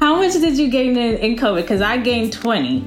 [0.00, 1.62] How much did you gain in, in COVID?
[1.62, 2.84] Because I gained 20.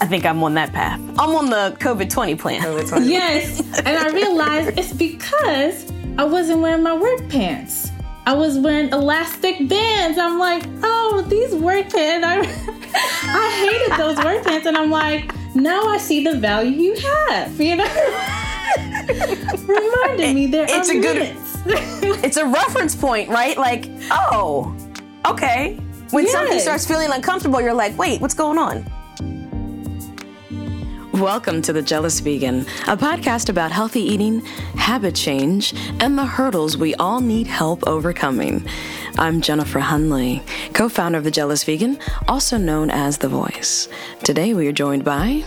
[0.00, 1.00] I think I'm on that path.
[1.18, 2.62] I'm on the COVID 20 plan.
[2.62, 3.06] COVID 20.
[3.10, 3.60] Yes.
[3.80, 7.90] and I realized it's because I wasn't wearing my work pants.
[8.26, 10.18] I was wearing elastic bands.
[10.18, 12.26] I'm like, oh, these work pants.
[12.26, 12.38] I,
[13.24, 14.66] I hated those work pants.
[14.66, 17.60] And I'm like, now I see the value you have.
[17.60, 17.84] You know?
[19.66, 21.36] Reminded me there it's a good
[22.24, 23.58] it's a reference point, right?
[23.58, 24.74] Like, oh,
[25.26, 25.74] okay.
[26.10, 26.32] When yes.
[26.32, 28.90] something starts feeling uncomfortable, you're like, wait, what's going on?
[31.12, 34.40] Welcome to The Jealous Vegan, a podcast about healthy eating,
[34.76, 38.66] habit change, and the hurdles we all need help overcoming.
[39.18, 40.42] I'm Jennifer Hunley,
[40.72, 41.98] co founder of The Jealous Vegan,
[42.28, 43.90] also known as The Voice.
[44.24, 45.44] Today we are joined by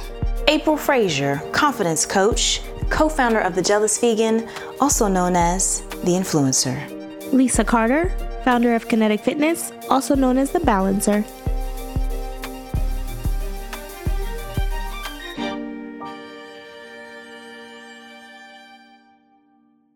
[0.48, 4.48] April Frazier, confidence coach, co founder of The Jealous Vegan,
[4.80, 7.32] also known as The Influencer.
[7.32, 8.10] Lisa Carter,
[8.44, 11.24] founder of Kinetic Fitness, also known as The Balancer.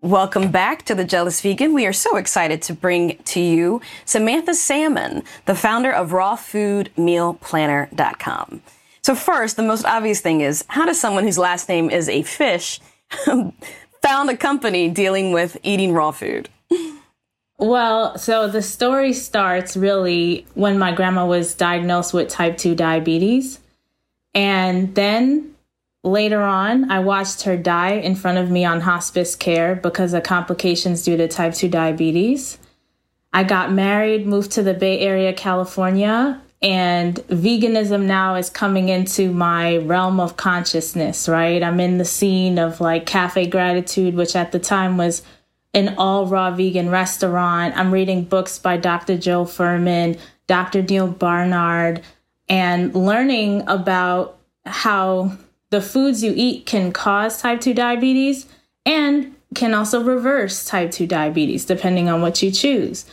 [0.01, 1.73] Welcome back to The Jealous Vegan.
[1.73, 8.61] We are so excited to bring to you Samantha Salmon, the founder of rawfoodmealplanner.com.
[9.01, 12.21] So first, the most obvious thing is, how does someone whose last name is a
[12.21, 12.79] fish
[14.05, 16.49] found a company dealing with eating raw food?
[17.57, 23.59] Well, so the story starts really when my grandma was diagnosed with type 2 diabetes.
[24.33, 25.55] And then
[26.05, 30.21] Later on, I watched her die in front of me on hospice care because of
[30.21, 32.59] complications due to type 2 diabetes.
[33.33, 39.31] I got married, moved to the Bay Area, California, and veganism now is coming into
[39.31, 41.61] my realm of consciousness, right?
[41.61, 45.21] I'm in the scene of like Cafe Gratitude, which at the time was
[45.73, 47.77] an all raw vegan restaurant.
[47.77, 49.17] I'm reading books by Dr.
[49.17, 50.17] Joe Fuhrman,
[50.47, 50.81] Dr.
[50.81, 52.01] Neal Barnard,
[52.47, 55.37] and learning about how
[55.69, 58.47] the foods you eat can cause type 2 diabetes
[58.85, 63.05] and can also reverse type 2 diabetes depending on what you choose.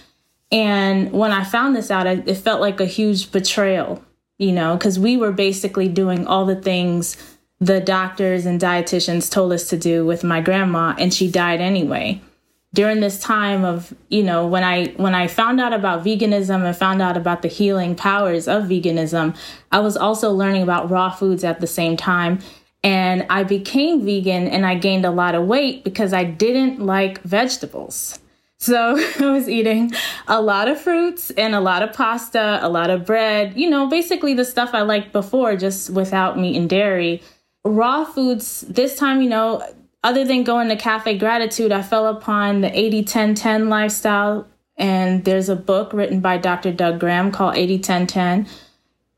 [0.52, 4.04] And when I found this out, it felt like a huge betrayal,
[4.38, 7.16] you know, because we were basically doing all the things
[7.62, 12.20] the doctors and dietitians told us to do with my grandma, and she died anyway.
[12.74, 16.74] During this time of you know when i when i found out about veganism and
[16.74, 19.36] found out about the healing powers of veganism
[19.70, 22.38] i was also learning about raw foods at the same time.
[22.82, 27.20] And i became vegan and i gained a lot of weight because i didn't like
[27.22, 28.18] vegetables
[28.62, 29.92] so i was eating
[30.28, 33.86] a lot of fruits and a lot of pasta a lot of bread you know
[33.86, 37.22] basically the stuff i liked before just without meat and dairy
[37.64, 39.62] raw foods this time you know
[40.04, 44.46] other than going to Cafe Gratitude, I fell upon the 80 10 10 lifestyle.
[44.76, 46.72] And there's a book written by Dr.
[46.72, 48.48] Doug Graham called 80 10 10.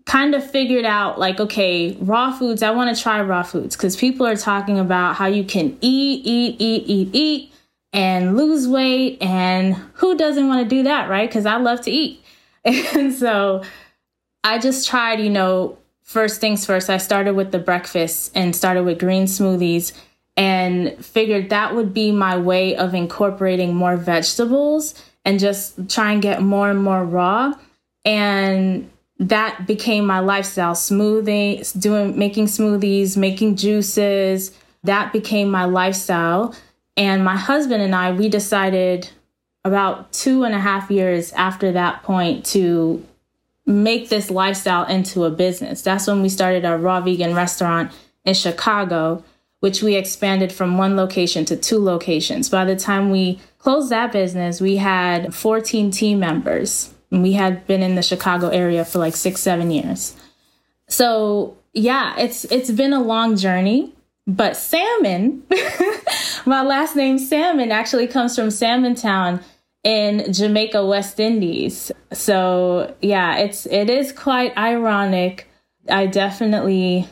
[0.04, 3.96] Kind of figured out, like, okay, raw foods, I want to try raw foods because
[3.96, 7.53] people are talking about how you can eat, eat, eat, eat, eat,
[7.94, 9.22] and lose weight.
[9.22, 11.28] And who doesn't want to do that, right?
[11.28, 12.22] Because I love to eat.
[12.66, 13.62] And so
[14.42, 18.84] I just tried, you know, first things first, I started with the breakfast and started
[18.84, 19.92] with green smoothies
[20.36, 24.94] and figured that would be my way of incorporating more vegetables
[25.24, 27.54] and just try and get more and more raw.
[28.04, 34.56] And that became my lifestyle smoothing, doing, making smoothies, making juices.
[34.82, 36.54] That became my lifestyle.
[36.96, 39.08] And my husband and I, we decided
[39.64, 43.04] about two and a half years after that point to
[43.66, 45.82] make this lifestyle into a business.
[45.82, 47.92] That's when we started our raw vegan restaurant
[48.24, 49.24] in Chicago
[49.64, 52.50] which we expanded from one location to two locations.
[52.50, 56.92] By the time we closed that business, we had 14 team members.
[57.10, 60.16] And we had been in the Chicago area for like six, seven years.
[60.86, 63.94] So yeah, it's it's been a long journey.
[64.26, 65.42] But salmon,
[66.46, 69.40] my last name Salmon actually comes from Salmon Town
[69.82, 71.92] in Jamaica, West Indies.
[72.12, 75.48] So yeah, it's it is quite ironic.
[75.90, 77.06] I definitely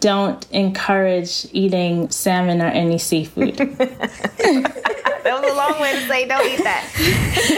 [0.00, 3.58] don't encourage eating salmon or any seafood.
[5.24, 6.88] that was a long way to say don't eat that.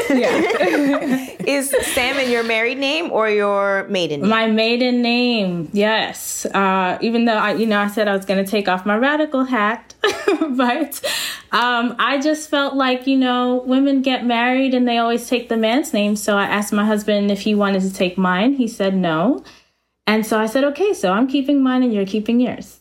[0.10, 1.30] yeah.
[1.46, 4.30] Is salmon your married name or your maiden name?
[4.30, 6.46] My maiden name, yes.
[6.46, 8.96] Uh, even though I, you know, I said I was going to take off my
[8.96, 9.94] radical hat,
[10.50, 11.02] but
[11.52, 15.56] um, I just felt like you know, women get married and they always take the
[15.56, 16.16] man's name.
[16.16, 18.54] So I asked my husband if he wanted to take mine.
[18.54, 19.44] He said no.
[20.06, 22.80] And so I said, okay, so I'm keeping mine and you're keeping yours.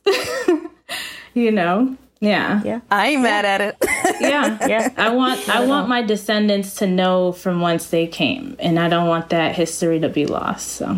[1.33, 1.95] you know?
[2.19, 2.61] Yeah.
[2.63, 2.79] Yeah.
[2.89, 3.77] I ain't mad at it.
[4.19, 4.89] Yeah, yeah.
[4.97, 9.07] I want I want my descendants to know from whence they came, and I don't
[9.07, 10.67] want that history to be lost.
[10.69, 10.97] So,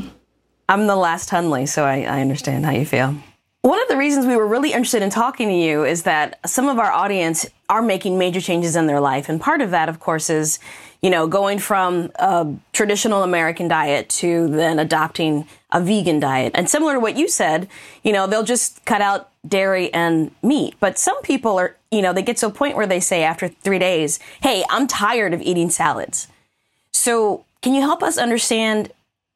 [0.69, 3.15] I'm the last Hunley, so I, I understand how you feel.
[3.61, 6.67] One of the reasons we were really interested in talking to you is that some
[6.67, 9.99] of our audience are making major changes in their life, and part of that, of
[9.99, 10.59] course, is
[11.05, 16.53] you know, going from a traditional American diet to then adopting a vegan diet.
[16.55, 17.67] And similar to what you said,
[18.01, 20.73] you know, they'll just cut out dairy and meat.
[20.79, 23.49] But some people are, you know, they get to a point where they say after
[23.49, 26.29] three days, hey, I'm tired of eating salads.
[26.93, 28.93] So can you help us understand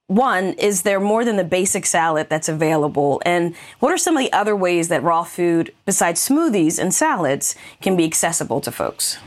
[0.08, 3.22] one, is there more than the basic salad that's available?
[3.26, 7.54] And what are some of the other ways that raw food, besides smoothies and salads,
[7.80, 9.20] can be accessible to folks?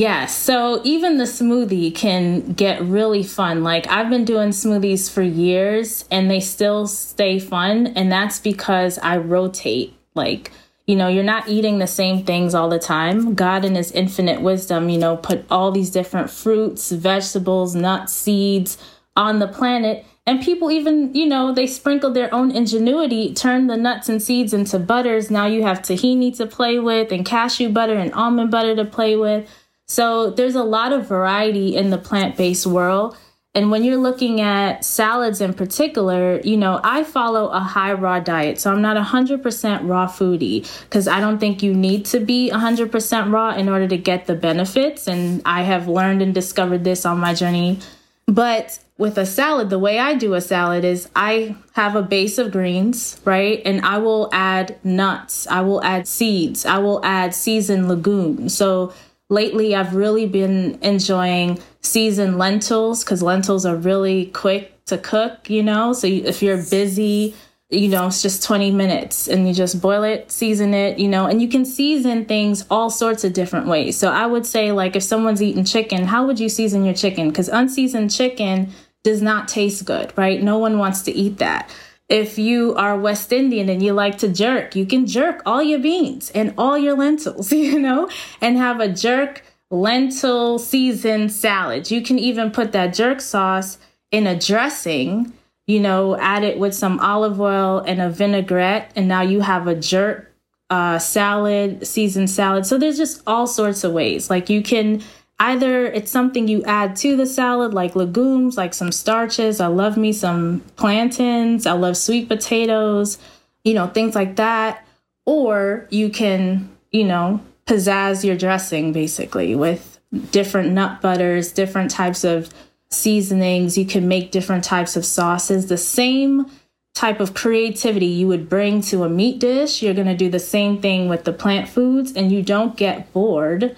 [0.00, 3.62] Yeah, so even the smoothie can get really fun.
[3.62, 7.88] Like I've been doing smoothies for years and they still stay fun.
[7.88, 9.92] And that's because I rotate.
[10.14, 10.52] Like,
[10.86, 13.34] you know, you're not eating the same things all the time.
[13.34, 18.78] God, in His infinite wisdom, you know, put all these different fruits, vegetables, nuts, seeds
[19.16, 20.06] on the planet.
[20.26, 24.54] And people even, you know, they sprinkle their own ingenuity, turn the nuts and seeds
[24.54, 25.30] into butters.
[25.30, 29.14] Now you have tahini to play with, and cashew butter and almond butter to play
[29.14, 29.46] with.
[29.90, 33.16] So there's a lot of variety in the plant based world.
[33.56, 38.20] And when you're looking at salads in particular, you know, I follow a high raw
[38.20, 38.60] diet.
[38.60, 43.32] So I'm not 100% raw foodie because I don't think you need to be 100%
[43.32, 45.08] raw in order to get the benefits.
[45.08, 47.80] And I have learned and discovered this on my journey.
[48.26, 52.38] But with a salad, the way I do a salad is I have a base
[52.38, 53.60] of greens, right?
[53.64, 58.56] And I will add nuts, I will add seeds, I will add seasoned legumes.
[58.56, 58.92] So
[59.30, 65.62] lately I've really been enjoying seasoned lentils because lentils are really quick to cook, you
[65.62, 65.94] know?
[65.94, 67.34] So if you're busy,
[67.70, 71.26] you know, it's just 20 minutes and you just boil it, season it, you know,
[71.26, 73.96] and you can season things all sorts of different ways.
[73.96, 77.28] So I would say, like, if someone's eating chicken, how would you season your chicken?
[77.28, 78.72] Because unseasoned chicken
[79.04, 80.42] does not taste good, right?
[80.42, 81.70] No one wants to eat that
[82.10, 85.78] if you are West Indian and you like to jerk, you can jerk all your
[85.78, 88.10] beans and all your lentils, you know,
[88.40, 91.90] and have a jerk lentil seasoned salad.
[91.90, 93.78] You can even put that jerk sauce
[94.10, 95.32] in a dressing,
[95.68, 99.68] you know, add it with some olive oil and a vinaigrette, and now you have
[99.68, 100.32] a jerk
[100.68, 102.66] uh, salad, seasoned salad.
[102.66, 104.30] So there's just all sorts of ways.
[104.30, 105.02] Like you can
[105.40, 109.58] Either it's something you add to the salad, like legumes, like some starches.
[109.58, 111.64] I love me some plantains.
[111.64, 113.16] I love sweet potatoes,
[113.64, 114.86] you know, things like that.
[115.24, 119.98] Or you can, you know, pizzazz your dressing basically with
[120.30, 122.52] different nut butters, different types of
[122.90, 123.78] seasonings.
[123.78, 125.68] You can make different types of sauces.
[125.68, 126.50] The same
[126.94, 130.38] type of creativity you would bring to a meat dish, you're going to do the
[130.38, 133.74] same thing with the plant foods, and you don't get bored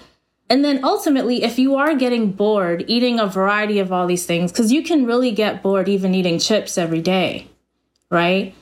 [0.53, 4.51] and then ultimately, if you are getting bored eating a variety of all these things,
[4.51, 7.47] because you can really get bored even eating chips every day,
[8.11, 8.53] right?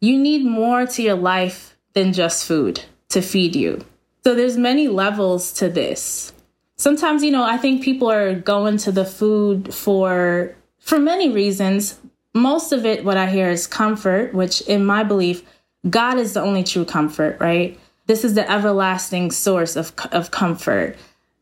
[0.00, 3.84] You need more to your life than just food to feed you.
[4.24, 6.32] So there's many levels to this.
[6.76, 12.00] Sometimes, you know, I think people are going to the food for for many reasons.
[12.32, 15.42] Most of it what I hear is comfort, which in my belief,
[15.90, 17.78] God is the only true comfort, right?
[18.06, 20.96] This is the everlasting source of of comfort.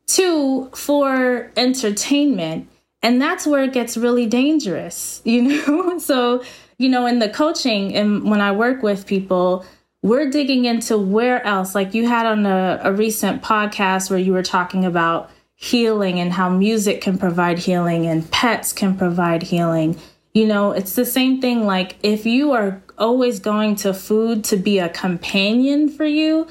[0.07, 2.69] Two, for entertainment.
[3.03, 5.99] And that's where it gets really dangerous, you know?
[5.99, 6.43] so,
[6.79, 9.65] you know, in the coaching and when I work with people,
[10.03, 11.75] we're digging into where else.
[11.75, 16.33] Like you had on a, a recent podcast where you were talking about healing and
[16.33, 19.99] how music can provide healing and pets can provide healing.
[20.35, 21.65] You know, it's the same thing.
[21.65, 26.49] Like if you are always going to food to be a companion for you,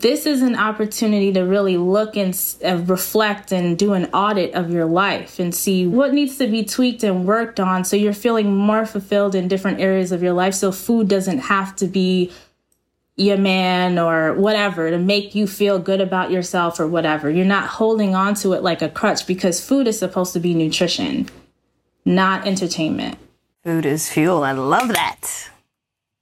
[0.00, 4.70] this is an opportunity to really look and uh, reflect and do an audit of
[4.70, 8.56] your life and see what needs to be tweaked and worked on so you're feeling
[8.56, 12.32] more fulfilled in different areas of your life so food doesn't have to be
[13.16, 17.30] your man or whatever to make you feel good about yourself or whatever.
[17.30, 20.54] You're not holding on to it like a crutch because food is supposed to be
[20.54, 21.28] nutrition
[22.04, 23.18] not entertainment.
[23.62, 24.42] Food is fuel.
[24.44, 25.50] I love that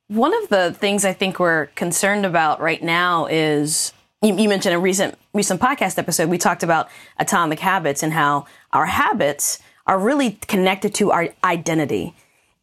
[0.08, 3.92] one of the things I think we're concerned about right now is
[4.22, 6.28] you, you, mentioned a recent recent podcast episode.
[6.28, 12.14] We talked about atomic habits and how our habits are really connected to our identity.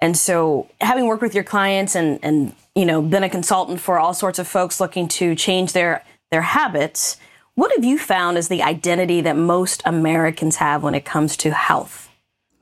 [0.01, 4.00] And so, having worked with your clients and and you know been a consultant for
[4.00, 7.17] all sorts of folks looking to change their their habits,
[7.55, 11.51] what have you found is the identity that most Americans have when it comes to
[11.51, 12.10] health?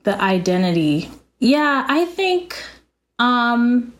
[0.04, 2.60] The identity, yeah, I think.
[3.20, 3.92] Um,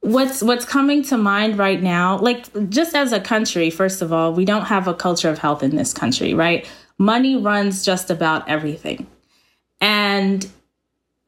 [0.00, 4.32] what's what's coming to mind right now like just as a country first of all
[4.32, 6.68] we don't have a culture of health in this country right?
[6.98, 9.06] Money runs just about everything.
[9.80, 10.46] And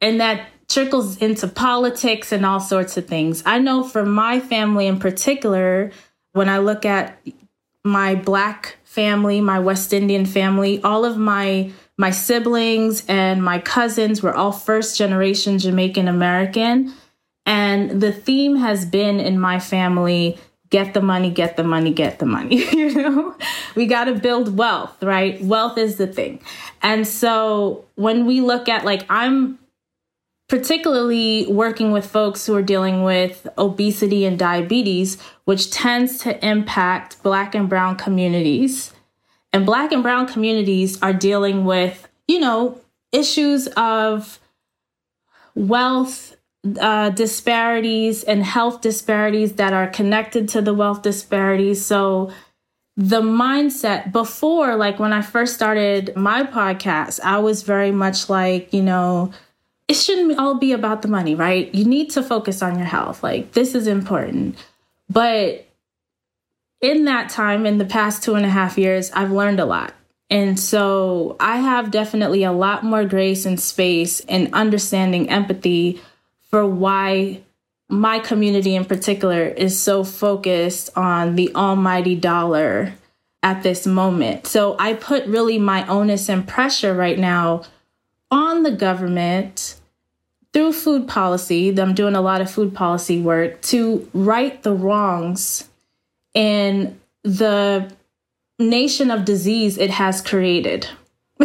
[0.01, 3.43] and that trickles into politics and all sorts of things.
[3.45, 5.91] I know for my family in particular
[6.33, 7.19] when i look at
[7.83, 14.21] my black family my west indian family all of my my siblings and my cousins
[14.21, 16.93] were all first generation jamaican american
[17.45, 20.37] and the theme has been in my family
[20.71, 22.63] get the money, get the money, get the money.
[22.71, 23.35] you know,
[23.75, 25.39] we got to build wealth, right?
[25.43, 26.39] Wealth is the thing.
[26.81, 29.59] And so when we look at, like, I'm
[30.47, 37.21] particularly working with folks who are dealing with obesity and diabetes, which tends to impact
[37.21, 38.93] Black and Brown communities.
[39.53, 42.79] And Black and Brown communities are dealing with, you know,
[43.11, 44.39] issues of
[45.53, 46.30] wealth
[46.79, 51.83] uh, disparities and health disparities that are connected to the wealth disparities.
[51.85, 52.31] So,
[52.97, 58.73] the mindset before, like when I first started my podcast, I was very much like,
[58.73, 59.31] you know,
[59.87, 61.73] it shouldn't all be about the money, right?
[61.73, 63.23] You need to focus on your health.
[63.23, 64.57] Like, this is important.
[65.09, 65.67] But
[66.81, 69.93] in that time, in the past two and a half years, I've learned a lot.
[70.29, 76.01] And so I have definitely a lot more grace and space and understanding empathy
[76.51, 77.41] for why
[77.89, 82.93] my community in particular is so focused on the almighty dollar
[83.43, 84.45] at this moment.
[84.45, 87.63] So I put really my onus and pressure right now
[88.29, 89.75] on the government
[90.53, 91.69] through food policy.
[91.77, 95.67] I'm doing a lot of food policy work to right the wrongs
[96.33, 97.91] in the
[98.59, 100.87] nation of disease it has created.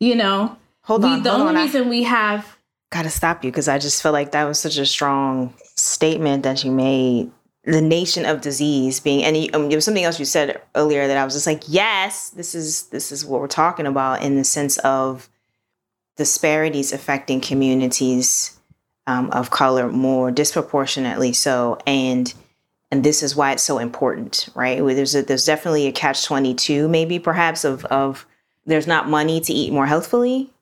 [0.00, 1.18] you know, hold on.
[1.18, 1.66] We, the hold only on.
[1.66, 2.53] reason we have
[2.94, 6.44] got to stop you because I just feel like that was such a strong statement
[6.44, 7.30] that you made.
[7.64, 11.24] The nation of disease being, and um, was something else you said earlier that I
[11.24, 14.76] was just like, yes, this is this is what we're talking about in the sense
[14.78, 15.30] of
[16.16, 18.60] disparities affecting communities
[19.06, 22.34] um, of color more disproportionately so, and
[22.90, 24.84] and this is why it's so important, right?
[24.84, 28.26] There's a, there's definitely a catch twenty two, maybe perhaps of of
[28.66, 30.52] there's not money to eat more healthfully,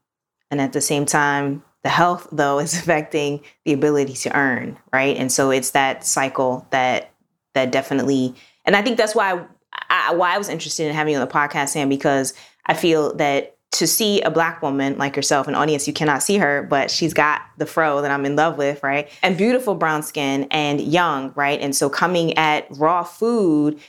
[0.53, 5.17] and at the same time the health, though, is affecting the ability to earn, right?
[5.17, 7.11] And so it's that cycle that
[7.55, 8.35] that definitely,
[8.65, 9.45] and I think that's why
[9.91, 12.33] I, why I was interested in having you on the podcast, Sam, because
[12.67, 16.37] I feel that to see a black woman like yourself, an audience you cannot see
[16.37, 19.09] her, but she's got the fro that I'm in love with, right?
[19.23, 21.59] And beautiful brown skin and young, right?
[21.61, 23.81] And so coming at raw food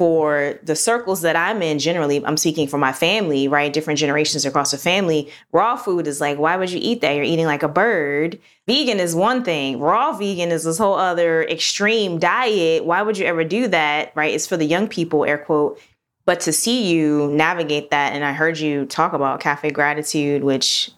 [0.00, 3.70] for the circles that I'm in, generally, I'm speaking for my family, right?
[3.70, 5.30] Different generations across the family.
[5.52, 7.12] Raw food is like, why would you eat that?
[7.12, 8.38] You're eating like a bird.
[8.66, 9.78] Vegan is one thing.
[9.78, 12.86] Raw vegan is this whole other extreme diet.
[12.86, 14.32] Why would you ever do that, right?
[14.32, 15.78] It's for the young people, air quote.
[16.24, 20.90] But to see you navigate that, and I heard you talk about cafe gratitude, which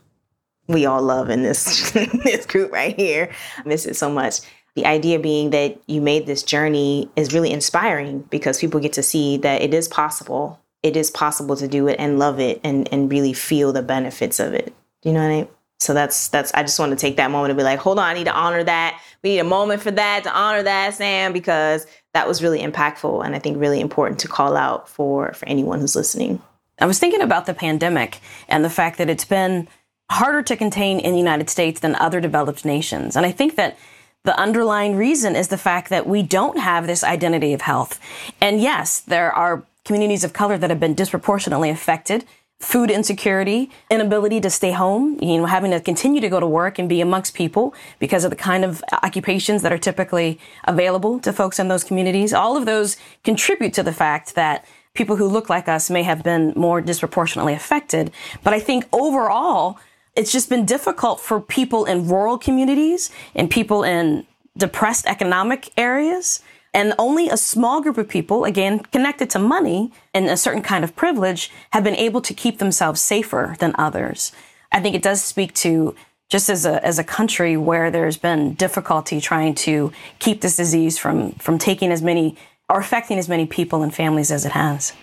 [0.68, 1.90] we all love in this
[2.22, 3.32] this group right here.
[3.58, 4.42] I miss it so much
[4.74, 9.02] the idea being that you made this journey is really inspiring because people get to
[9.02, 10.58] see that it is possible.
[10.82, 14.40] It is possible to do it and love it and, and really feel the benefits
[14.40, 14.74] of it.
[15.02, 15.48] Do you know what I mean?
[15.80, 18.04] So that's that's I just want to take that moment to be like, hold on,
[18.04, 19.00] I need to honor that.
[19.22, 23.24] We need a moment for that to honor that, Sam, because that was really impactful
[23.24, 26.40] and I think really important to call out for for anyone who's listening.
[26.78, 29.68] I was thinking about the pandemic and the fact that it's been
[30.10, 33.16] harder to contain in the United States than other developed nations.
[33.16, 33.76] And I think that
[34.24, 37.98] the underlying reason is the fact that we don't have this identity of health.
[38.40, 42.24] And yes, there are communities of color that have been disproportionately affected.
[42.60, 46.78] Food insecurity, inability to stay home, you know, having to continue to go to work
[46.78, 50.38] and be amongst people because of the kind of occupations that are typically
[50.68, 52.32] available to folks in those communities.
[52.32, 54.64] All of those contribute to the fact that
[54.94, 58.12] people who look like us may have been more disproportionately affected.
[58.44, 59.80] But I think overall,
[60.14, 64.26] it's just been difficult for people in rural communities and people in
[64.56, 66.42] depressed economic areas.
[66.74, 70.84] And only a small group of people, again, connected to money and a certain kind
[70.84, 74.32] of privilege, have been able to keep themselves safer than others.
[74.70, 75.94] I think it does speak to
[76.30, 80.98] just as a, as a country where there's been difficulty trying to keep this disease
[80.98, 82.36] from, from taking as many
[82.70, 84.94] or affecting as many people and families as it has.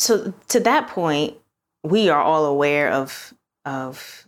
[0.00, 1.36] So to that point,
[1.84, 3.32] we are all aware of,
[3.64, 4.23] of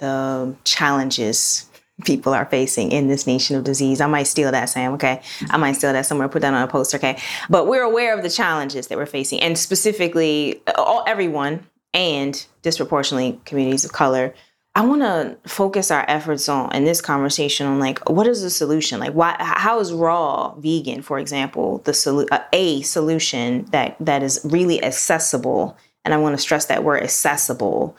[0.00, 1.66] the challenges
[2.04, 4.00] people are facing in this nation of disease.
[4.00, 5.20] I might steal that, Sam, okay?
[5.50, 7.18] I might steal that somewhere, put that on a poster, okay?
[7.50, 13.40] But we're aware of the challenges that we're facing, and specifically, all, everyone and disproportionately
[13.44, 14.34] communities of color
[14.76, 18.50] I want to focus our efforts on in this conversation on like what is the
[18.50, 19.00] solution?
[19.00, 24.22] Like why how is raw vegan, for example, the solu- uh, a solution that that
[24.22, 27.96] is really accessible and I want to stress that word accessible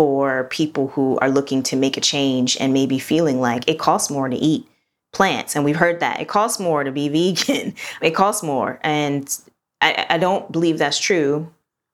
[0.00, 4.10] for people who are looking to make a change and maybe feeling like it costs
[4.10, 4.66] more to eat
[5.12, 7.74] plants and we've heard that it costs more to be vegan.
[8.00, 9.38] it costs more and
[9.80, 11.52] I, I don't believe that's true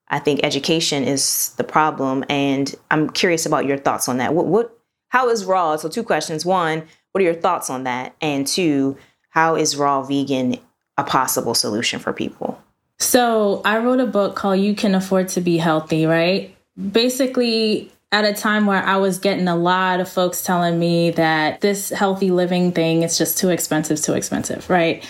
[0.09, 4.33] I think education is the problem, and I'm curious about your thoughts on that.
[4.33, 4.77] What, what,
[5.09, 5.75] how is raw?
[5.75, 8.15] So two questions: one, what are your thoughts on that?
[8.21, 8.97] And two,
[9.29, 10.57] how is raw vegan
[10.97, 12.61] a possible solution for people?
[12.99, 16.55] So I wrote a book called "You Can Afford to Be Healthy." Right,
[16.91, 17.91] basically.
[18.11, 21.89] At a time where I was getting a lot of folks telling me that this
[21.89, 25.05] healthy living thing is just too expensive, too expensive, right?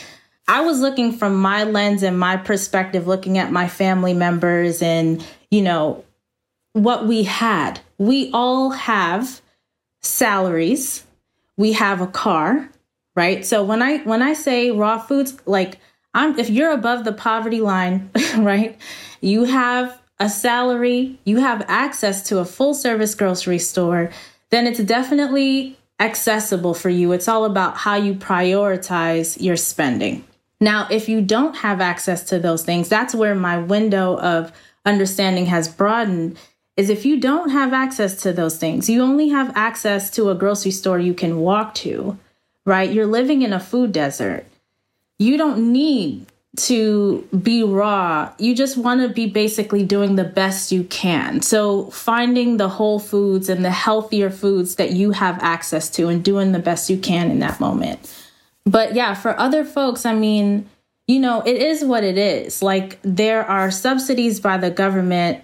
[0.48, 5.24] I was looking from my lens and my perspective, looking at my family members and,
[5.52, 6.06] you know,
[6.74, 7.80] what we had.
[7.98, 9.42] We all have
[10.02, 11.04] salaries.
[11.58, 12.70] We have a car,
[13.16, 13.46] right?
[13.46, 15.80] So when I when I say raw foods, like
[16.14, 18.80] I'm if you're above the poverty line, right?
[19.22, 24.10] You have a salary, you have access to a full service grocery store,
[24.50, 27.12] then it's definitely accessible for you.
[27.12, 30.24] It's all about how you prioritize your spending.
[30.60, 34.52] Now, if you don't have access to those things, that's where my window of
[34.86, 36.38] understanding has broadened.
[36.76, 40.36] Is if you don't have access to those things, you only have access to a
[40.36, 42.20] grocery store you can walk to,
[42.66, 42.92] right?
[42.92, 44.46] You're living in a food desert.
[45.18, 48.34] You don't need to be raw.
[48.40, 51.42] You just want to be basically doing the best you can.
[51.42, 56.24] So, finding the whole foods and the healthier foods that you have access to and
[56.24, 58.14] doing the best you can in that moment.
[58.66, 60.70] But yeah, for other folks, I mean,
[61.08, 62.62] you know, it is what it is.
[62.62, 65.44] Like there are subsidies by the government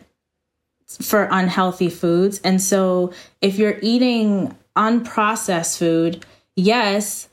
[1.02, 2.42] for unhealthy foods.
[2.44, 7.30] And so if you're eating unprocessed food, yes,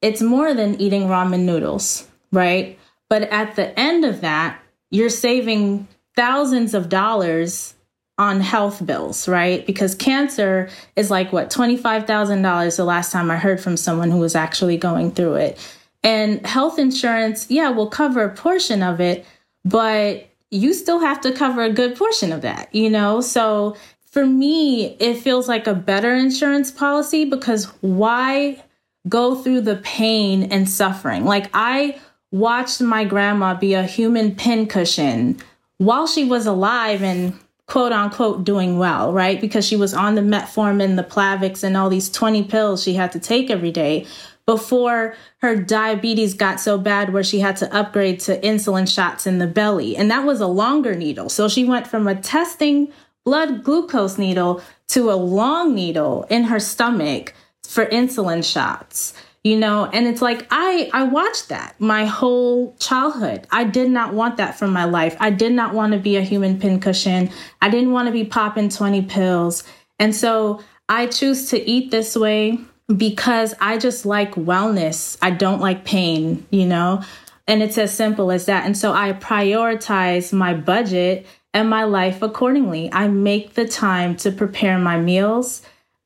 [0.00, 2.78] it's more than eating ramen noodles, right?
[3.12, 4.58] But at the end of that,
[4.90, 7.74] you're saving thousands of dollars
[8.16, 9.66] on health bills, right?
[9.66, 14.34] Because cancer is like what, $25,000 the last time I heard from someone who was
[14.34, 15.58] actually going through it.
[16.02, 19.26] And health insurance, yeah, will cover a portion of it,
[19.62, 23.20] but you still have to cover a good portion of that, you know?
[23.20, 28.64] So for me, it feels like a better insurance policy because why
[29.06, 31.26] go through the pain and suffering?
[31.26, 32.00] Like I
[32.32, 35.38] watched my grandma be a human pincushion
[35.78, 39.40] while she was alive and quote unquote doing well, right?
[39.40, 43.12] Because she was on the metformin, the Plavix, and all these 20 pills she had
[43.12, 44.06] to take every day
[44.44, 49.38] before her diabetes got so bad where she had to upgrade to insulin shots in
[49.38, 49.96] the belly.
[49.96, 51.28] And that was a longer needle.
[51.28, 52.92] So she went from a testing
[53.24, 59.14] blood glucose needle to a long needle in her stomach for insulin shots
[59.44, 59.86] you know?
[59.92, 63.46] And it's like i i watched that my whole childhood.
[63.50, 65.16] I did not want that from my life.
[65.20, 67.30] I did not want to be a human pincushion.
[67.60, 69.64] I didn't want to be popping 20 pills.
[69.98, 72.58] And so i choose to eat this way
[72.96, 75.16] because i just like wellness.
[75.22, 77.02] I don't like pain you know?
[77.48, 78.64] And it's as simple as that.
[78.64, 82.90] And so i prioritize my budget and my life accordingly.
[82.92, 85.62] I make the time to prepare my meals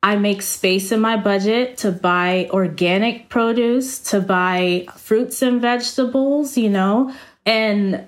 [0.06, 6.56] I make space in my budget to buy organic produce, to buy fruits and vegetables,
[6.56, 7.12] you know,
[7.44, 8.06] and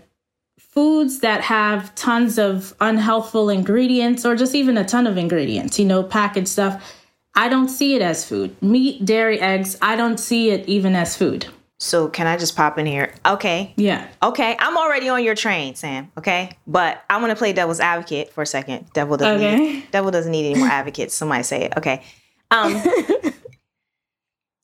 [0.61, 5.85] foods that have tons of unhealthful ingredients or just even a ton of ingredients, you
[5.87, 6.95] know, packaged stuff.
[7.35, 8.63] I don't see it as food.
[8.63, 11.49] Meat, dairy, eggs, I don't see it even as food.
[11.81, 13.15] So can I just pop in here?
[13.25, 13.73] Okay.
[13.77, 14.09] Yeah.
[14.23, 14.57] Okay.
[14.59, 16.11] I'm already on your train, Sam.
[16.19, 16.57] Okay.
[16.67, 18.93] But I want to play devil's advocate for a second.
[18.93, 19.57] Devil doesn't okay.
[19.57, 21.15] need devil doesn't need any more advocates.
[21.15, 21.77] Somebody say it.
[21.77, 22.03] Okay.
[22.51, 22.83] Um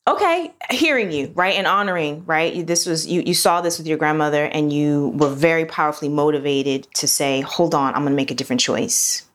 [0.07, 1.55] Okay, hearing you, right?
[1.55, 2.65] And honoring, right?
[2.65, 6.87] This was you you saw this with your grandmother and you were very powerfully motivated
[6.95, 9.27] to say, "Hold on, I'm going to make a different choice."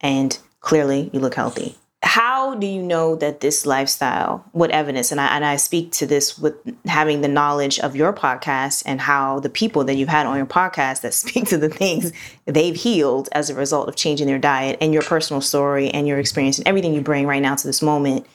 [0.00, 5.20] And clearly, you look healthy how do you know that this lifestyle what evidence and
[5.20, 9.40] I, and I speak to this with having the knowledge of your podcast and how
[9.40, 12.12] the people that you've had on your podcast that speak to the things
[12.44, 16.18] they've healed as a result of changing their diet and your personal story and your
[16.18, 18.26] experience and everything you bring right now to this moment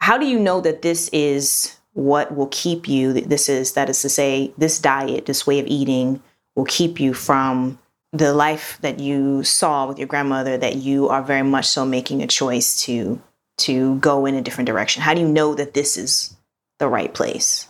[0.00, 4.02] how do you know that this is what will keep you this is that is
[4.02, 6.20] to say this diet this way of eating
[6.56, 7.78] will keep you from
[8.14, 12.22] the life that you saw with your grandmother that you are very much so making
[12.22, 13.20] a choice to
[13.56, 15.02] to go in a different direction?
[15.02, 16.34] How do you know that this is
[16.78, 17.68] the right place?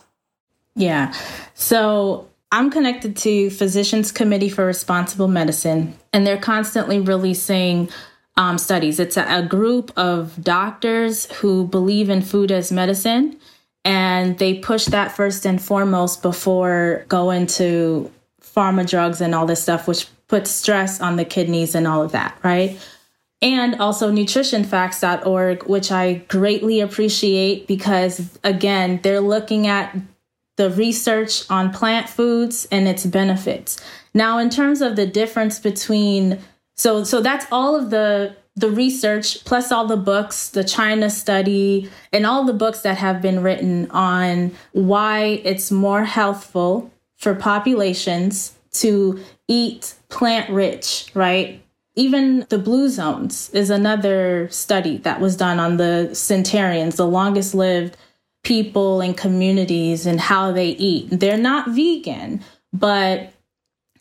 [0.76, 1.12] Yeah.
[1.54, 7.88] So i'm connected to physicians committee for responsible medicine and they're constantly releasing
[8.36, 8.98] um, studies.
[8.98, 13.38] It's a, a group of doctors who believe in food as medicine,
[13.84, 18.10] and they push that first and foremost before going to
[18.42, 22.10] pharma drugs and all this stuff, which puts stress on the kidneys and all of
[22.10, 22.76] that, right?
[23.40, 29.96] And also nutritionfacts.org, which I greatly appreciate because, again, they're looking at
[30.56, 33.80] the research on plant foods and its benefits.
[34.12, 36.40] Now, in terms of the difference between
[36.74, 41.88] so so that's all of the the research plus all the books, the China study,
[42.12, 48.54] and all the books that have been written on why it's more healthful for populations
[48.72, 51.62] to eat plant rich, right?
[51.96, 57.54] Even the blue zones is another study that was done on the centurions, the longest
[57.54, 57.96] lived
[58.42, 61.08] people and communities and how they eat.
[61.10, 63.32] They're not vegan, but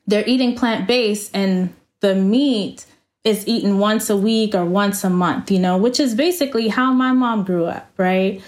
[0.06, 2.86] they're eating plant based and the meat
[3.24, 6.92] is eaten once a week or once a month, you know, which is basically how
[6.92, 8.42] my mom grew up, right?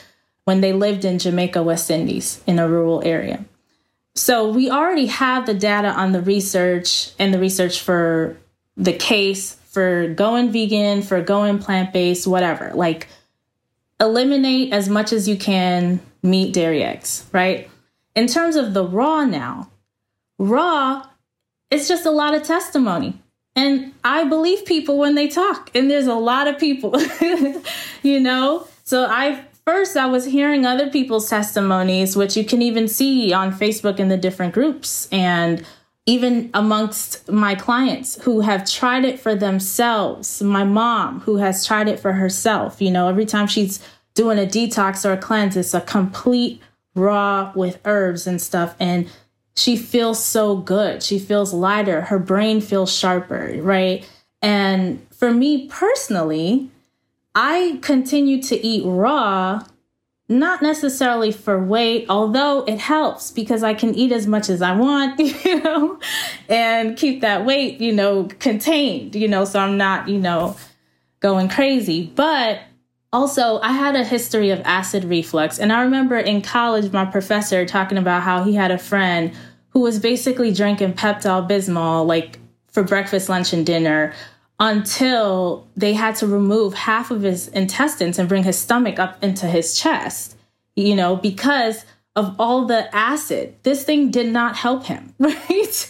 [0.43, 3.45] When they lived in Jamaica, West Indies, in a rural area.
[4.15, 8.37] So we already have the data on the research and the research for
[8.77, 12.71] the case for going vegan, for going plant based, whatever.
[12.73, 13.09] Like,
[13.99, 17.69] eliminate as much as you can meat, dairy, eggs, right?
[18.15, 19.69] In terms of the raw now,
[20.37, 21.05] raw,
[21.69, 23.21] it's just a lot of testimony.
[23.55, 26.97] And I believe people when they talk, and there's a lot of people,
[28.03, 28.67] you know?
[28.85, 33.51] So I first I was hearing other people's testimonies, which you can even see on
[33.51, 35.65] Facebook in the different groups and
[36.05, 40.41] even amongst my clients who have tried it for themselves.
[40.41, 43.79] My mom, who has tried it for herself, you know, every time she's
[44.13, 46.61] doing a detox or a cleanse, it's a complete
[46.93, 48.75] raw with herbs and stuff.
[48.79, 49.09] And
[49.55, 51.01] she feels so good.
[51.01, 52.01] She feels lighter.
[52.01, 54.07] Her brain feels sharper, right?
[54.41, 56.69] And for me personally,
[57.35, 59.61] I continue to eat raw,
[60.29, 64.73] not necessarily for weight, although it helps because I can eat as much as I
[64.73, 65.99] want, you know,
[66.47, 70.55] and keep that weight, you know, contained, you know, so I'm not, you know,
[71.19, 72.09] going crazy.
[72.15, 72.61] But
[73.11, 75.59] also, I had a history of acid reflux.
[75.59, 79.33] And I remember in college, my professor talking about how he had a friend
[79.69, 84.13] who was basically drinking Pepto Bismol, like for breakfast, lunch, and dinner
[84.59, 89.47] until they had to remove half of his intestines and bring his stomach up into
[89.47, 90.37] his chest,
[90.75, 93.55] you know, because of all the acid.
[93.63, 95.89] This thing did not help him, right?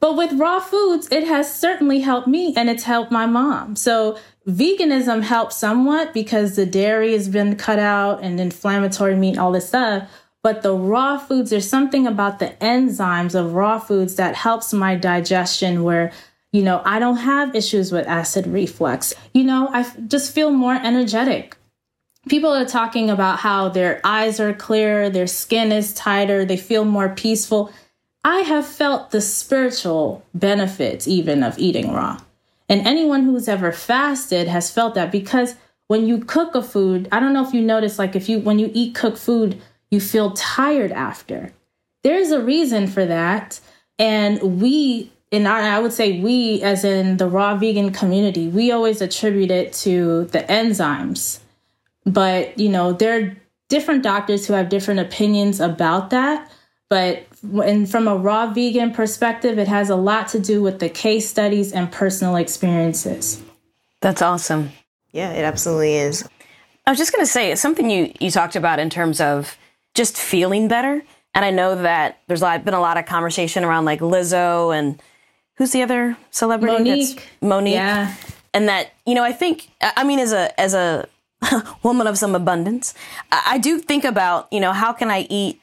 [0.00, 3.76] but with raw foods, it has certainly helped me and it's helped my mom.
[3.76, 9.52] So veganism helps somewhat because the dairy has been cut out and inflammatory meat, all
[9.52, 10.08] this stuff.
[10.42, 14.94] But the raw foods, there's something about the enzymes of raw foods that helps my
[14.94, 16.12] digestion where,
[16.52, 19.14] you know, I don't have issues with acid reflux.
[19.34, 21.56] You know, I just feel more energetic.
[22.28, 26.84] People are talking about how their eyes are clearer, their skin is tighter, they feel
[26.84, 27.72] more peaceful.
[28.24, 32.20] I have felt the spiritual benefits even of eating raw.
[32.68, 35.54] And anyone who's ever fasted has felt that because
[35.86, 38.58] when you cook a food, I don't know if you notice, like if you, when
[38.58, 41.52] you eat cooked food, you feel tired after.
[42.04, 43.60] There's a reason for that.
[43.98, 48.72] And we, in our, I would say we, as in the raw vegan community, we
[48.72, 51.40] always attribute it to the enzymes.
[52.06, 53.36] But, you know, there are
[53.68, 56.50] different doctors who have different opinions about that.
[56.88, 60.88] But and from a raw vegan perspective, it has a lot to do with the
[60.88, 63.42] case studies and personal experiences.
[64.00, 64.70] That's awesome.
[65.12, 66.26] Yeah, it absolutely is.
[66.86, 69.58] I was just going to say it's something you you talked about in terms of
[69.94, 71.02] just feeling better.
[71.34, 75.00] And I know that there's been a lot of conversation around like Lizzo and
[75.58, 76.84] who's the other celebrity?
[76.84, 77.14] Mo'Nique.
[77.16, 77.72] That's Mo'Nique.
[77.72, 78.14] Yeah.
[78.54, 81.06] And that, you know, I think, I mean, as a, as a
[81.82, 82.94] woman of some abundance,
[83.30, 85.60] I do think about, you know, how can I eat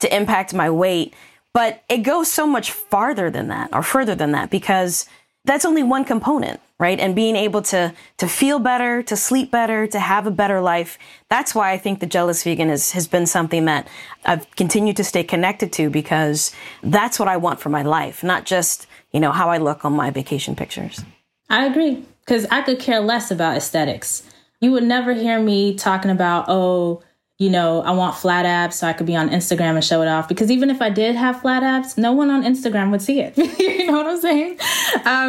[0.00, 1.14] to impact my weight?
[1.54, 5.06] But it goes so much farther than that or further than that because
[5.44, 7.00] that's only one component, right?
[7.00, 10.98] And being able to to feel better, to sleep better, to have a better life.
[11.30, 13.88] That's why I think the jealous vegan is, has been something that
[14.24, 18.44] I've continued to stay connected to because that's what I want for my life, not
[18.44, 21.02] just, you know, how I look on my vacation pictures.
[21.50, 24.22] I agree because I could care less about aesthetics.
[24.60, 27.02] You would never hear me talking about, oh,
[27.38, 30.08] you know, I want flat abs so I could be on Instagram and show it
[30.08, 30.28] off.
[30.28, 33.38] Because even if I did have flat abs, no one on Instagram would see it.
[33.58, 34.56] you know what I'm saying?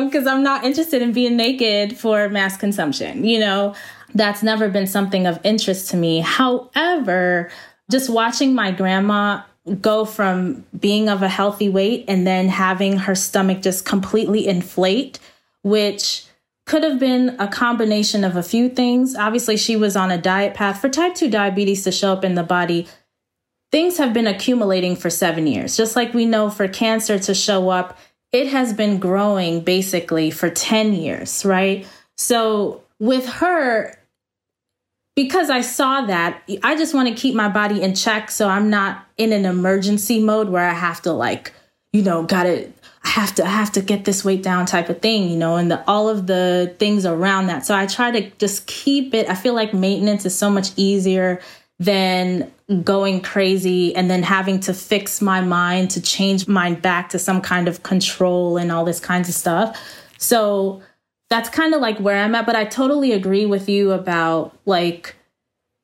[0.06, 3.24] Because um, I'm not interested in being naked for mass consumption.
[3.24, 3.76] You know,
[4.16, 6.20] that's never been something of interest to me.
[6.20, 7.52] However,
[7.92, 9.44] just watching my grandma
[9.82, 15.20] go from being of a healthy weight and then having her stomach just completely inflate,
[15.62, 16.26] which
[16.66, 19.16] could have been a combination of a few things.
[19.16, 20.80] Obviously, she was on a diet path.
[20.80, 22.88] For type 2 diabetes to show up in the body,
[23.72, 25.76] things have been accumulating for seven years.
[25.76, 27.98] Just like we know for cancer to show up,
[28.32, 31.88] it has been growing basically for 10 years, right?
[32.18, 33.99] So with her,
[35.16, 38.70] because I saw that, I just want to keep my body in check so I'm
[38.70, 41.54] not in an emergency mode where I have to like,
[41.92, 42.72] you know, got to
[43.04, 45.56] I have to I have to get this weight down type of thing, you know,
[45.56, 47.66] and the, all of the things around that.
[47.66, 49.30] So I try to just keep it.
[49.30, 51.40] I feel like maintenance is so much easier
[51.80, 52.52] than
[52.84, 57.42] going crazy and then having to fix my mind to change mind back to some
[57.42, 59.80] kind of control and all this kinds of stuff.
[60.18, 60.82] So
[61.30, 65.16] that's kind of like where I'm at, but I totally agree with you about like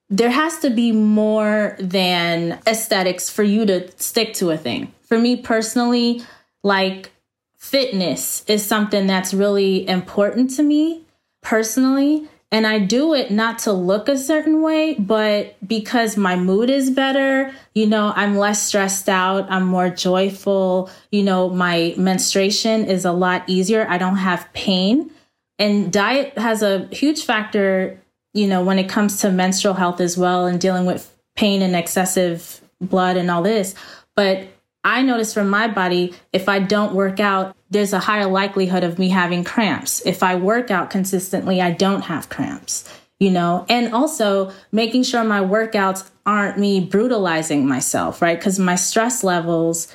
[0.10, 4.94] there has to be more than aesthetics for you to stick to a thing.
[5.04, 6.24] For me personally,
[6.64, 7.12] like
[7.58, 11.04] fitness is something that's really important to me
[11.42, 12.28] personally.
[12.52, 16.90] And I do it not to look a certain way, but because my mood is
[16.90, 23.04] better, you know, I'm less stressed out, I'm more joyful, you know, my menstruation is
[23.04, 25.12] a lot easier, I don't have pain.
[25.58, 28.00] And diet has a huge factor,
[28.34, 31.76] you know, when it comes to menstrual health as well and dealing with pain and
[31.76, 33.76] excessive blood and all this.
[34.16, 34.48] But
[34.84, 39.00] I notice from my body, if I don't work out, there's a higher likelihood of
[39.00, 40.06] me having cramps.
[40.06, 42.88] If I work out consistently, I don't have cramps,
[43.20, 43.66] you know?
[43.68, 48.38] And also making sure my workouts aren't me brutalizing myself, right?
[48.38, 49.94] Because my stress levels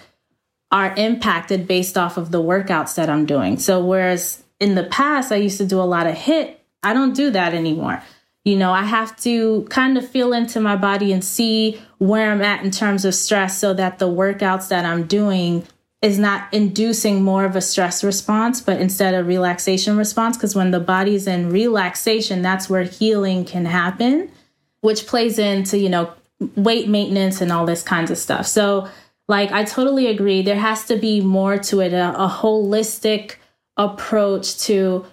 [0.72, 3.58] are impacted based off of the workouts that I'm doing.
[3.58, 6.54] So, whereas in the past, I used to do a lot of HIIT.
[6.82, 8.02] I don't do that anymore.
[8.44, 12.42] You know, I have to kind of feel into my body and see where I'm
[12.42, 15.66] at in terms of stress so that the workouts that I'm doing
[16.00, 20.36] is not inducing more of a stress response, but instead a relaxation response.
[20.36, 24.30] Because when the body's in relaxation, that's where healing can happen,
[24.80, 26.12] which plays into, you know,
[26.56, 28.46] weight maintenance and all this kinds of stuff.
[28.46, 28.88] So,
[29.28, 30.40] like, I totally agree.
[30.40, 33.34] There has to be more to it, a, a holistic
[33.80, 35.06] approach to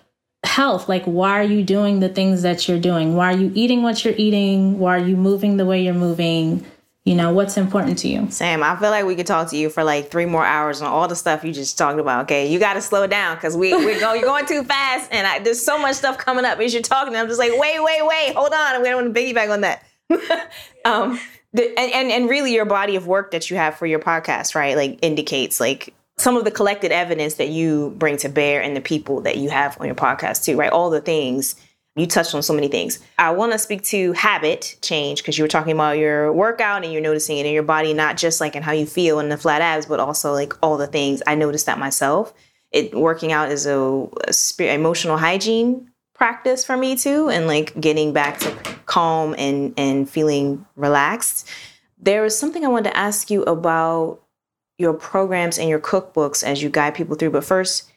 [0.44, 0.88] health.
[0.88, 3.16] Like why are you doing the things that you're doing?
[3.16, 4.80] Why are you eating what you're eating?
[4.80, 6.66] Why are you moving the way you're moving?
[7.06, 8.30] You know what's important to you?
[8.30, 10.92] Sam i feel like we could talk to you for like three more hours on
[10.92, 12.52] all the stuff you just talked about okay?
[12.52, 15.40] You got to slow down because we, we're going you're going too fast and I,
[15.40, 18.34] there's so much stuff coming up as you're talking i'm just like wait wait wait
[18.36, 19.84] hold on i'm going to piggyback on that.
[20.86, 21.20] Um
[21.54, 24.54] the, and, and and really your body of work that you have for your podcast
[24.54, 24.76] right?
[24.76, 28.82] Like indicates like some of the collected evidence that you bring to bear and the
[28.82, 30.72] people that you have on your podcast too, right?
[30.72, 31.56] All the things
[31.96, 33.00] you touched on so many things.
[33.18, 36.94] I want to speak to habit change because you were talking about your workout and
[36.94, 39.38] you're noticing it in your body, not just like in how you feel and the
[39.38, 41.24] flat abs, but also like all the things.
[41.26, 42.34] I noticed that myself.
[42.72, 48.12] It working out is a, a emotional hygiene practice for me too, and like getting
[48.12, 48.52] back to
[48.86, 51.48] calm and and feeling relaxed.
[51.98, 54.22] There was something I wanted to ask you about
[54.78, 57.32] your programs and your cookbooks as you guide people through.
[57.32, 57.92] But first,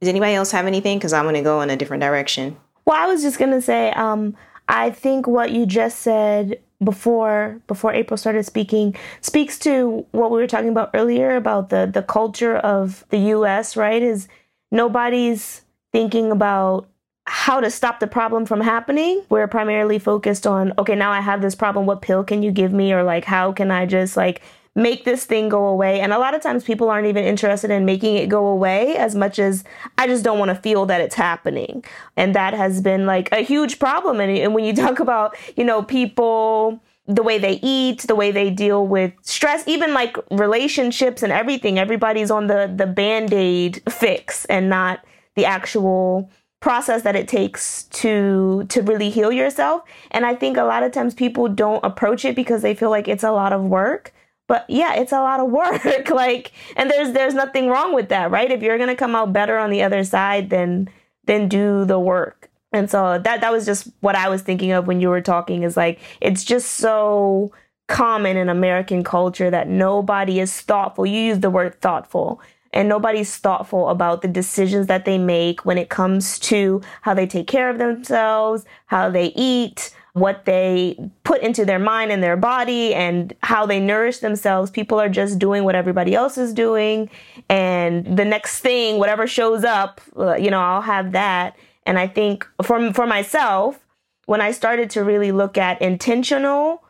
[0.00, 0.98] does anybody else have anything?
[0.98, 2.56] Because I'm going to go in a different direction.
[2.84, 4.36] Well, I was just going to say, um,
[4.68, 10.38] I think what you just said before before April started speaking speaks to what we
[10.38, 14.02] were talking about earlier about the the culture of the US, right?
[14.02, 14.28] Is
[14.70, 16.88] nobody's thinking about
[17.26, 19.22] how to stop the problem from happening.
[19.30, 22.72] We're primarily focused on okay, now I have this problem, what pill can you give
[22.72, 24.42] me or like how can I just like
[24.74, 26.00] make this thing go away.
[26.00, 29.14] And a lot of times people aren't even interested in making it go away as
[29.14, 29.62] much as
[29.98, 31.84] I just don't want to feel that it's happening.
[32.16, 34.20] And that has been like a huge problem.
[34.20, 38.32] And, and when you talk about, you know, people, the way they eat, the way
[38.32, 43.82] they deal with stress, even like relationships and everything, everybody's on the, the band aid
[43.88, 45.04] fix and not
[45.36, 49.82] the actual process that it takes to to really heal yourself
[50.12, 53.06] and i think a lot of times people don't approach it because they feel like
[53.06, 54.13] it's a lot of work
[54.46, 58.30] but yeah it's a lot of work like and there's there's nothing wrong with that
[58.30, 58.50] right?
[58.50, 60.88] If you're gonna come out better on the other side then
[61.24, 62.50] then do the work.
[62.72, 65.62] And so that that was just what i was thinking of when you were talking
[65.62, 67.52] is like it's just so
[67.86, 71.06] common in american culture that nobody is thoughtful.
[71.06, 72.40] You use the word thoughtful
[72.74, 77.26] and nobody's thoughtful about the decisions that they make when it comes to how they
[77.26, 82.36] take care of themselves how they eat what they put into their mind and their
[82.36, 84.70] body and how they nourish themselves.
[84.70, 87.10] People are just doing what everybody else is doing.
[87.48, 91.56] And the next thing, whatever shows up, uh, you know, I'll have that.
[91.84, 93.84] And I think for, for myself,
[94.26, 96.83] when I started to really look at intentional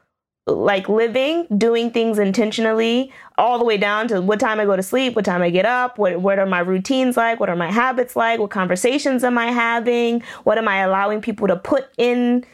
[0.47, 4.83] like living, doing things intentionally, all the way down to what time I go to
[4.83, 7.71] sleep, what time I get up, what what are my routines like, what are my
[7.71, 12.45] habits like, what conversations am I having, what am I allowing people to put in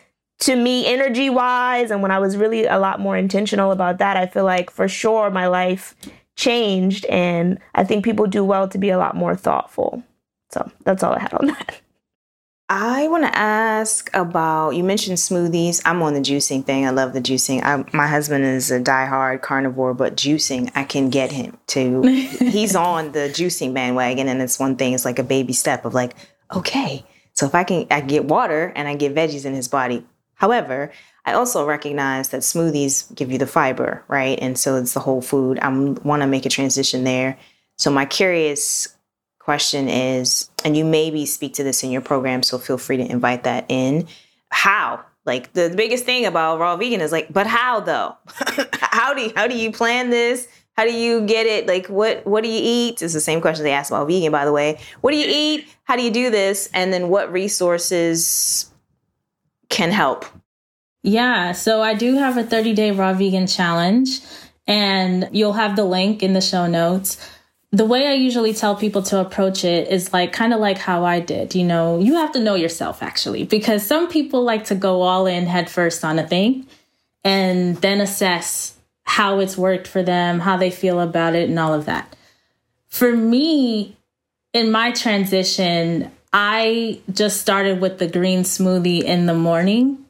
[0.41, 4.17] to me energy wise and when I was really a lot more intentional about that,
[4.17, 5.97] I feel like for sure my life
[6.37, 10.03] changed and I think people do well to be a lot more thoughtful.
[10.51, 11.81] So, that's all I had on that.
[12.73, 15.83] I want to ask about you mentioned smoothies.
[15.85, 16.87] I'm on the juicing thing.
[16.87, 17.65] I love the juicing.
[17.65, 22.03] I, my husband is a diehard carnivore, but juicing, I can get him to.
[22.07, 24.93] he's on the juicing bandwagon, and it's one thing.
[24.93, 26.15] It's like a baby step of like,
[26.55, 30.07] okay, so if I can, I get water and I get veggies in his body.
[30.35, 30.93] However,
[31.25, 34.39] I also recognize that smoothies give you the fiber, right?
[34.41, 35.59] And so it's the whole food.
[35.59, 37.37] I want to make a transition there.
[37.79, 38.95] So my curious
[39.51, 43.05] question is, and you maybe speak to this in your program, so feel free to
[43.05, 44.07] invite that in.
[44.51, 45.05] How?
[45.27, 48.17] Like the biggest thing about raw vegan is like, but how though?
[48.75, 50.47] how do you, how do you plan this?
[50.77, 51.67] How do you get it?
[51.67, 53.03] Like what what do you eat?
[53.03, 54.79] It's the same question they ask about vegan, by the way.
[55.01, 55.67] What do you eat?
[55.83, 56.71] How do you do this?
[56.73, 58.71] And then what resources
[59.69, 60.27] can help?
[61.03, 64.21] Yeah, so I do have a 30 day raw vegan challenge,
[64.69, 67.19] and you'll have the link in the show notes
[67.73, 71.05] the way I usually tell people to approach it is like kind of like how
[71.05, 71.55] I did.
[71.55, 75.27] You know, you have to know yourself actually, because some people like to go all
[75.27, 76.67] in head first on a thing
[77.23, 81.75] and then assess how it's worked for them, how they feel about it, and all
[81.75, 82.17] of that.
[82.89, 83.97] For me,
[84.53, 90.05] in my transition, I just started with the green smoothie in the morning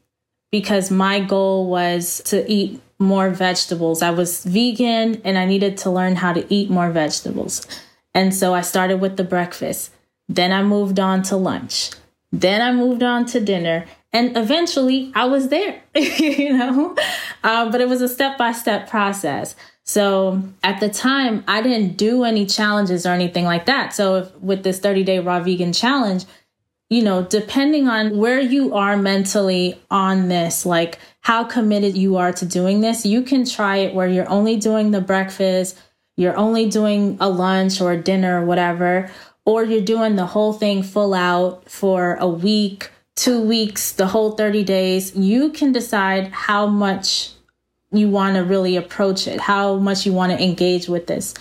[0.51, 4.03] because my goal was to eat more vegetables.
[4.03, 7.67] I was vegan and I needed to learn how to eat more vegetables.
[8.15, 9.93] And so I started with the breakfast.
[10.29, 11.91] Then I moved on to lunch.
[12.31, 13.87] Then I moved on to dinner.
[14.13, 16.95] And eventually I was there, you know?
[17.43, 19.57] Uh, but it was a step by step process.
[19.85, 23.95] So at the time, I didn't do any challenges or anything like that.
[23.95, 26.27] So if, with this 30 day raw vegan challenge,
[26.91, 32.33] you know, depending on where you are mentally on this, like how committed you are
[32.33, 35.79] to doing this, you can try it where you're only doing the breakfast,
[36.17, 39.09] you're only doing a lunch or dinner or whatever,
[39.47, 44.33] or you're doing the whole thing full out for a week, two weeks, the whole
[44.33, 45.15] 30 days.
[45.15, 47.31] You can decide how much
[47.93, 51.35] you want to really approach it, how much you want to engage with this,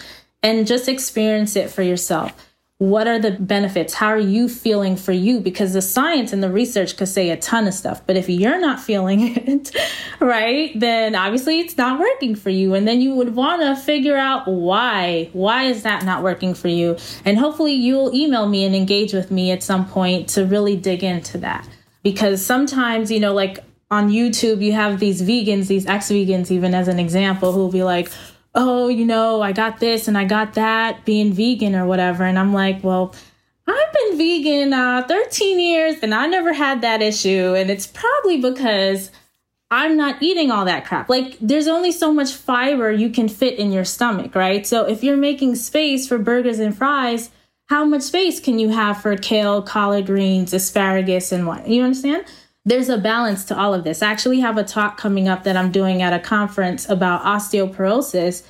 [0.44, 2.34] and just experience it for yourself
[2.80, 3.94] what are the benefits?
[3.94, 5.42] How are you feeling for you?
[5.42, 8.60] Because the science and the research could say a ton of stuff, but if you're
[8.60, 9.76] not feeling it,
[10.22, 12.74] right, then obviously it's not working for you.
[12.74, 15.30] And then you would want to figure out why.
[15.34, 16.96] Why is that not working for you?
[17.26, 21.04] And hopefully you'll email me and engage with me at some point to really dig
[21.04, 21.68] into that.
[22.02, 23.60] Because sometimes, you know, like
[23.92, 27.84] on YouTube, you have these vegans, these ex vegans, even as an example, who'll be
[27.84, 28.10] like,
[28.60, 32.26] oh, you know, I got this and I got that being vegan or whatever.
[32.26, 33.16] And I'm like, well,
[33.66, 37.56] I've been vegan uh, 13 years and I never had that issue.
[37.56, 39.12] And it's probably because
[39.72, 41.08] I'm not eating all that crap.
[41.08, 44.68] Like, there's only so much fiber you can fit in your stomach, right?
[44.68, 47.32] So if you're making space for burgers and fries,
[47.68, 51.68] how much space can you have for kale, collard greens, asparagus, and what?
[51.68, 52.26] You understand?
[52.70, 54.04] There's a balance to all of this.
[54.04, 58.46] I actually have a talk coming up that I'm doing at a conference about osteoporosis.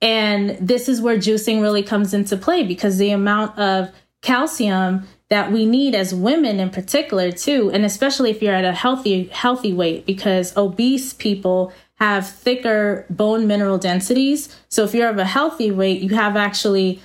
[0.00, 3.90] And this is where juicing really comes into play because the amount of
[4.22, 8.72] calcium that we need as women in particular too and especially if you're at a
[8.72, 15.18] healthy healthy weight because obese people have thicker bone mineral densities so if you're of
[15.18, 17.00] a healthy weight you have actually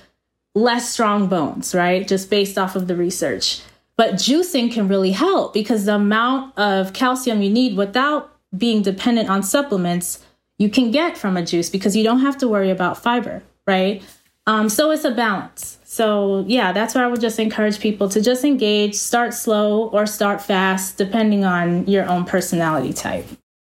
[0.54, 3.62] less strong bones right just based off of the research
[3.96, 9.28] but juicing can really help because the amount of calcium you need without being dependent
[9.28, 10.24] on supplements,
[10.58, 14.02] you can get from a juice because you don't have to worry about fiber, right?
[14.46, 15.78] Um, so it's a balance.
[15.84, 20.06] So yeah, that's why I would just encourage people to just engage, start slow or
[20.06, 23.26] start fast, depending on your own personality type.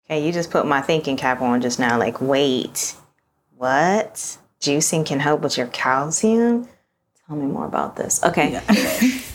[0.06, 1.98] Okay, you just put my thinking cap on just now.
[1.98, 2.96] Like, wait,
[3.58, 4.38] what?
[4.60, 6.68] Juicing can help with your calcium?
[7.28, 8.24] Tell me more about this.
[8.24, 8.52] Okay.
[8.52, 9.20] Yeah.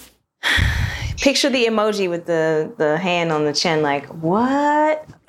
[1.21, 5.09] Picture the emoji with the the hand on the chin, like what?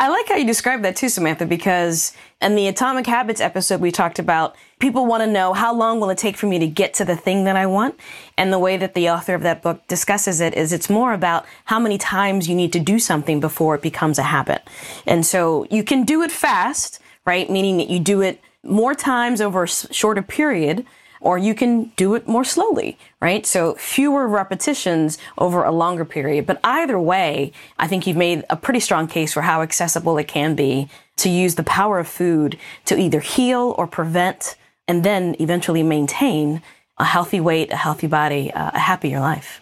[0.00, 3.90] I like how you describe that too, Samantha, because in the Atomic Habits episode we
[3.90, 6.94] talked about people want to know how long will it take for me to get
[6.94, 8.00] to the thing that I want?
[8.38, 11.44] And the way that the author of that book discusses it is it's more about
[11.66, 14.66] how many times you need to do something before it becomes a habit.
[15.04, 17.50] And so you can do it fast, right?
[17.50, 20.86] Meaning that you do it more times over a shorter period
[21.20, 23.44] or you can do it more slowly, right?
[23.46, 26.46] So fewer repetitions over a longer period.
[26.46, 30.28] But either way, I think you've made a pretty strong case for how accessible it
[30.28, 34.56] can be to use the power of food to either heal or prevent
[34.88, 36.62] and then eventually maintain
[36.98, 39.60] a healthy weight, a healthy body, uh, a happier life.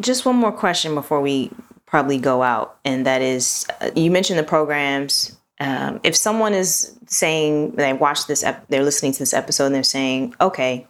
[0.00, 1.50] Just one more question before we
[1.86, 5.36] probably go out, and that is uh, you mentioned the programs.
[5.58, 9.74] Um, if someone is saying they watch this, ep- they're listening to this episode and
[9.74, 10.86] they're saying, okay,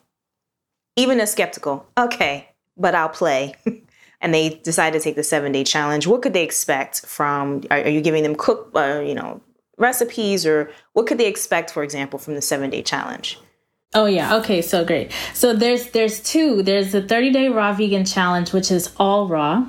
[0.97, 3.55] even a skeptical, okay, but I'll play.
[4.21, 7.63] and they decide to take the seven day challenge, what could they expect from?
[7.71, 9.41] Are, are you giving them cook, uh, you know,
[9.79, 13.39] recipes, or what could they expect, for example, from the seven day challenge?
[13.95, 14.37] Oh yeah.
[14.37, 14.63] Okay.
[14.63, 15.13] So great.
[15.33, 16.63] So there's there's two.
[16.63, 19.69] There's the 30 day raw vegan challenge, which is all raw,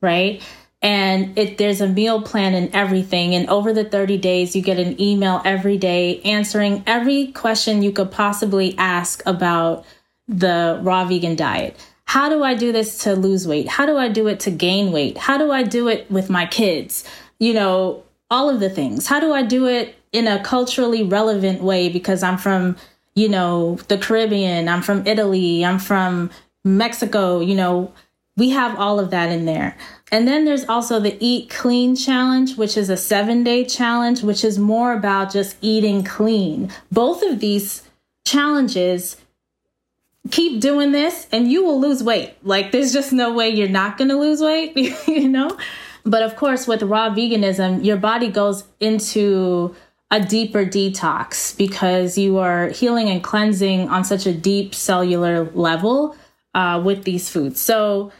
[0.00, 0.42] right?
[0.82, 3.34] And it there's a meal plan and everything.
[3.34, 7.90] And over the 30 days, you get an email every day answering every question you
[7.90, 9.84] could possibly ask about
[10.28, 11.76] the raw vegan diet.
[12.06, 13.68] How do I do this to lose weight?
[13.68, 15.18] How do I do it to gain weight?
[15.18, 17.04] How do I do it with my kids?
[17.38, 19.06] You know, all of the things.
[19.06, 22.76] How do I do it in a culturally relevant way because I'm from
[23.14, 26.30] you know, the Caribbean, I'm from Italy, I'm from
[26.64, 27.92] Mexico, you know,
[28.36, 29.76] we have all of that in there.
[30.10, 34.42] And then there's also the Eat Clean Challenge, which is a seven day challenge, which
[34.42, 36.72] is more about just eating clean.
[36.90, 37.82] Both of these
[38.26, 39.16] challenges
[40.30, 42.34] keep doing this and you will lose weight.
[42.42, 45.56] Like, there's just no way you're not going to lose weight, you know?
[46.04, 49.74] But of course, with raw veganism, your body goes into
[50.10, 56.16] a deeper detox because you are healing and cleansing on such a deep cellular level
[56.54, 57.60] uh, with these foods.
[57.60, 58.12] So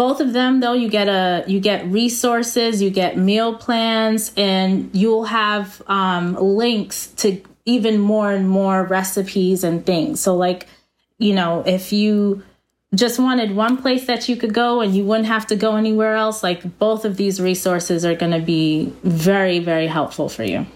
[0.00, 4.88] both of them though you get a you get resources you get meal plans and
[4.94, 10.66] you'll have um, links to even more and more recipes and things so like
[11.20, 12.42] you know if you
[12.92, 16.16] just wanted one place that you could go and you wouldn't have to go anywhere
[16.16, 20.66] else like both of these resources are going to be very very helpful for you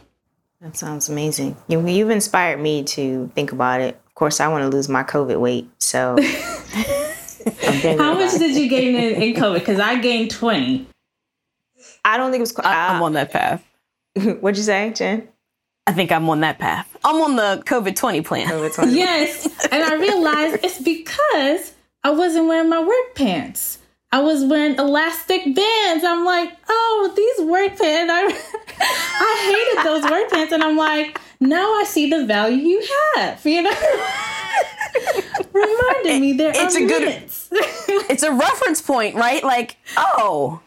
[0.64, 1.58] that sounds amazing.
[1.68, 4.00] You, have inspired me to think about it.
[4.06, 5.68] Of course, I want to lose my COVID weight.
[5.76, 6.16] So,
[7.98, 9.58] how much did you gain in, in COVID?
[9.58, 10.86] Because I gained 20.
[12.02, 12.58] I don't think it was.
[12.58, 13.62] Uh, I'm on that path.
[14.14, 15.28] What'd you say, Jen?
[15.86, 16.96] I think I'm on that path.
[17.04, 18.48] I'm on the COVID 20 plan.
[18.48, 18.92] COVID 20.
[18.96, 19.46] yes.
[19.70, 23.78] And I realized it's because I wasn't wearing my work pants.
[24.10, 26.04] I was wearing elastic bands.
[26.04, 28.12] I'm like, oh, these work pants.
[28.12, 28.24] I,
[28.80, 30.52] I hated those work pants.
[30.52, 33.70] And I'm like, now I see the value you have, you know?
[35.52, 37.48] Reminded me there it's a limits.
[37.48, 37.60] good
[38.10, 40.60] it's a reference point right like oh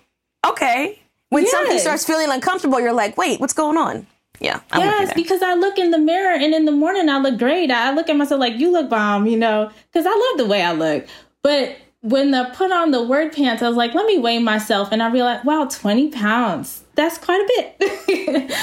[0.46, 1.00] okay
[1.30, 1.52] when yes.
[1.52, 4.06] something starts feeling uncomfortable you're like wait what's going on
[4.40, 7.38] yeah I'm yes because i look in the mirror and in the morning i look
[7.38, 10.46] great i look at myself like you look bomb you know because i love the
[10.46, 11.08] way i look
[11.42, 14.92] but when I put on the word pants, I was like, let me weigh myself.
[14.92, 16.84] And I realized, wow, 20 pounds.
[16.96, 18.54] That's quite a bit.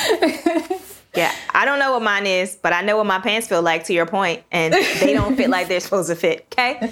[1.15, 3.85] yeah, I don't know what mine is, but I know what my pants feel like,
[3.85, 6.47] to your point, And they don't fit like they're supposed to fit.
[6.53, 6.91] Okay.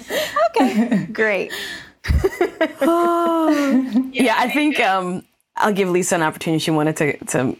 [0.49, 1.05] Okay.
[1.11, 1.51] Great.
[4.11, 5.23] yeah, I think um,
[5.55, 6.59] I'll give Lisa an opportunity.
[6.59, 7.57] She wanted to, to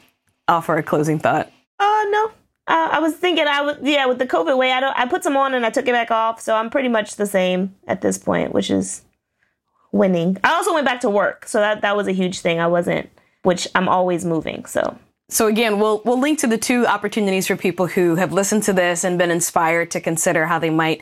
[0.47, 1.51] offer a closing thought.
[1.79, 2.31] Oh, uh, no.
[2.65, 5.21] Uh, I was thinking I was yeah with the COVID way I don't I put
[5.21, 7.99] some on and I took it back off so I'm pretty much the same at
[7.99, 9.01] this point which is
[9.91, 10.37] winning.
[10.45, 13.09] I also went back to work so that that was a huge thing I wasn't
[13.41, 14.97] which I'm always moving so
[15.29, 18.73] so again, we'll we'll link to the two opportunities for people who have listened to
[18.73, 21.01] this and been inspired to consider how they might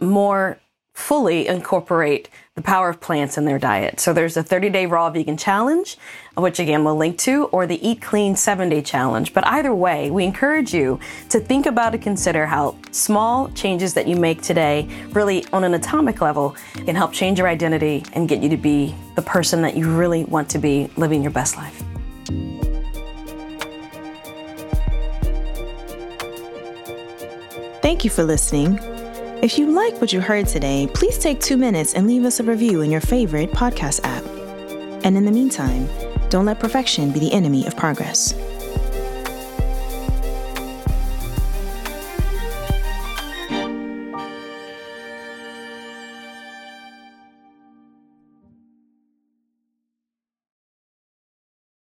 [0.00, 0.58] more
[0.92, 4.00] fully incorporate the power of plants in their diet.
[4.00, 5.96] So there's a 30 day raw vegan challenge,
[6.36, 9.32] which again we'll link to, or the eat clean seven day challenge.
[9.32, 10.98] But either way, we encourage you
[11.30, 15.74] to think about and consider how small changes that you make today, really on an
[15.74, 19.76] atomic level, can help change your identity and get you to be the person that
[19.76, 21.82] you really want to be living your best life.
[27.80, 28.78] Thank you for listening.
[29.42, 32.42] If you like what you heard today, please take two minutes and leave us a
[32.42, 34.22] review in your favorite podcast app.
[35.02, 35.88] And in the meantime,
[36.28, 38.34] don't let perfection be the enemy of progress.